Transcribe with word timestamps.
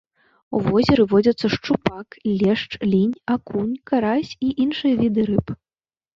У 0.59 0.59
возеры 0.67 1.03
водзяцца 1.11 1.47
шчупак, 1.55 2.07
лешч, 2.39 2.71
лінь, 2.95 3.13
акунь, 3.35 3.75
карась 3.93 4.33
і 4.51 4.53
іншыя 4.67 4.93
віды 5.05 5.21
рыб. 5.31 5.47